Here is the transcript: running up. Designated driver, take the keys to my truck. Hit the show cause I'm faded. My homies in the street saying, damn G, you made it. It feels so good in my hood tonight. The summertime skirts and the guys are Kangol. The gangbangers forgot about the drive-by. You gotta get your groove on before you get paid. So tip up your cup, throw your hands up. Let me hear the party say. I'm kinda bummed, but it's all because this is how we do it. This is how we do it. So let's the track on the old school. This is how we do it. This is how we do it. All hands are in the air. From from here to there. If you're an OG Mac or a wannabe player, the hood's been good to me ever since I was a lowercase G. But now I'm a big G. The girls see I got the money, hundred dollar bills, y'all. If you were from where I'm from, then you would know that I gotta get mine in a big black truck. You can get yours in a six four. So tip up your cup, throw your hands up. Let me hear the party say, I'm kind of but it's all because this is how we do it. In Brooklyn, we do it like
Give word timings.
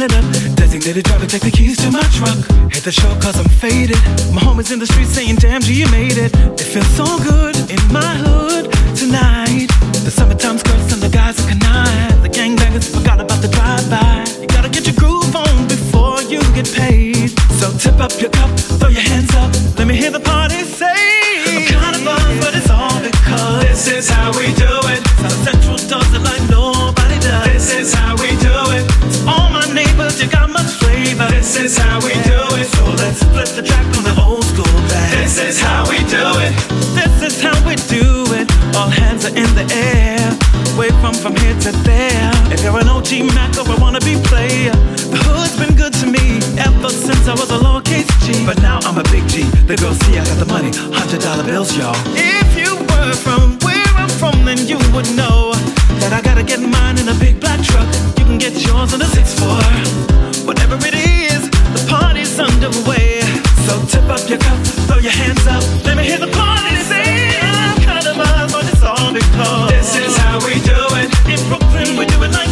running 0.00 0.16
up. 0.16 0.56
Designated 0.56 1.04
driver, 1.04 1.26
take 1.26 1.42
the 1.42 1.50
keys 1.50 1.76
to 1.78 1.90
my 1.90 2.02
truck. 2.16 2.38
Hit 2.72 2.84
the 2.84 2.92
show 2.92 3.12
cause 3.20 3.36
I'm 3.38 3.48
faded. 3.48 3.96
My 4.32 4.40
homies 4.40 4.72
in 4.72 4.78
the 4.78 4.86
street 4.86 5.06
saying, 5.06 5.36
damn 5.36 5.60
G, 5.60 5.74
you 5.74 5.88
made 5.90 6.16
it. 6.16 6.34
It 6.34 6.68
feels 6.72 6.88
so 6.96 7.06
good 7.18 7.56
in 7.70 7.80
my 7.92 8.14
hood 8.24 8.72
tonight. 8.96 9.68
The 10.04 10.10
summertime 10.10 10.58
skirts 10.58 10.92
and 10.92 11.02
the 11.02 11.08
guys 11.08 11.38
are 11.40 11.48
Kangol. 11.48 12.22
The 12.22 12.28
gangbangers 12.28 12.88
forgot 12.88 13.20
about 13.20 13.42
the 13.42 13.48
drive-by. 13.48 14.40
You 14.40 14.46
gotta 14.48 14.68
get 14.68 14.86
your 14.86 14.96
groove 14.96 15.34
on 15.34 15.68
before 15.68 16.22
you 16.22 16.40
get 16.54 16.70
paid. 16.72 17.30
So 17.60 17.72
tip 17.76 18.00
up 18.00 18.12
your 18.20 18.30
cup, 18.30 18.50
throw 18.78 18.88
your 18.88 19.02
hands 19.02 19.34
up. 19.34 19.50
Let 19.78 19.86
me 19.86 19.96
hear 19.96 20.10
the 20.10 20.20
party 20.20 20.64
say. 20.64 20.96
I'm 21.46 21.66
kinda 21.66 22.00
bummed, 22.04 22.40
but 22.40 22.54
it's 22.54 22.70
all 22.70 23.00
because 23.00 23.62
this 23.62 23.88
is 23.88 24.08
how 24.08 24.30
we 24.32 24.54
do 24.54 24.72
it. 24.94 24.99
This 31.50 31.72
is 31.72 31.78
how 31.78 31.98
we 32.06 32.14
do 32.30 32.38
it. 32.62 32.66
So 32.70 32.84
let's 33.34 33.50
the 33.58 33.62
track 33.66 33.84
on 33.98 34.04
the 34.06 34.14
old 34.22 34.44
school. 34.44 34.70
This 35.18 35.36
is 35.36 35.58
how 35.58 35.82
we 35.90 35.98
do 36.06 36.22
it. 36.38 36.54
This 36.94 37.26
is 37.26 37.42
how 37.42 37.58
we 37.66 37.74
do 37.90 38.22
it. 38.38 38.46
All 38.78 38.86
hands 38.86 39.24
are 39.24 39.34
in 39.34 39.50
the 39.58 39.66
air. 39.74 40.30
From 41.02 41.12
from 41.12 41.34
here 41.34 41.58
to 41.66 41.72
there. 41.82 42.30
If 42.54 42.62
you're 42.62 42.78
an 42.78 42.86
OG 42.86 43.34
Mac 43.34 43.50
or 43.58 43.66
a 43.66 43.76
wannabe 43.82 44.22
player, 44.30 44.70
the 45.10 45.18
hood's 45.26 45.58
been 45.58 45.74
good 45.74 45.92
to 45.94 46.06
me 46.06 46.38
ever 46.56 46.88
since 46.88 47.26
I 47.26 47.34
was 47.34 47.50
a 47.50 47.58
lowercase 47.58 48.06
G. 48.22 48.46
But 48.46 48.62
now 48.62 48.78
I'm 48.86 48.98
a 48.98 49.02
big 49.10 49.26
G. 49.26 49.42
The 49.66 49.74
girls 49.74 49.98
see 50.06 50.20
I 50.20 50.24
got 50.24 50.38
the 50.38 50.46
money, 50.46 50.70
hundred 50.94 51.20
dollar 51.20 51.42
bills, 51.42 51.76
y'all. 51.76 51.98
If 52.14 52.54
you 52.54 52.78
were 52.94 53.12
from 53.26 53.58
where 53.66 53.90
I'm 53.98 54.08
from, 54.08 54.44
then 54.44 54.58
you 54.70 54.78
would 54.94 55.10
know 55.18 55.50
that 55.98 56.12
I 56.12 56.22
gotta 56.22 56.44
get 56.44 56.60
mine 56.60 56.98
in 56.98 57.08
a 57.08 57.18
big 57.18 57.40
black 57.40 57.58
truck. 57.58 57.90
You 58.18 58.24
can 58.24 58.38
get 58.38 58.54
yours 58.64 58.94
in 58.94 59.02
a 59.02 59.06
six 59.06 59.34
four. 59.34 60.09
So 63.70 63.78
tip 63.86 64.10
up 64.10 64.28
your 64.28 64.38
cup, 64.38 64.58
throw 64.90 64.98
your 64.98 65.12
hands 65.12 65.46
up. 65.46 65.62
Let 65.86 65.96
me 65.96 66.02
hear 66.02 66.18
the 66.18 66.26
party 66.26 66.74
say, 66.90 67.38
I'm 67.38 67.78
kind 67.86 68.04
of 68.04 68.16
but 68.50 68.66
it's 68.66 68.82
all 68.82 69.14
because 69.14 69.70
this 69.70 69.94
is 69.94 70.16
how 70.16 70.42
we 70.42 70.58
do 70.66 70.74
it. 70.98 71.06
In 71.30 71.38
Brooklyn, 71.46 71.96
we 71.96 72.04
do 72.06 72.18
it 72.24 72.32
like 72.32 72.49